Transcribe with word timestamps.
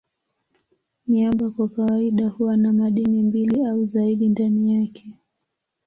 Miamba 1.07 1.49
kwa 1.49 1.69
kawaida 1.69 2.27
huwa 2.29 2.57
na 2.57 2.73
madini 2.73 3.23
mbili 3.23 3.65
au 3.65 3.85
zaidi 3.85 4.29
ndani 4.29 4.73
yake. 4.75 5.17